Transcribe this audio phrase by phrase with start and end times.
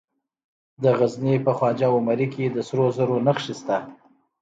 [0.83, 3.77] د غزني په خواجه عمري کې د سرو زرو نښې شته.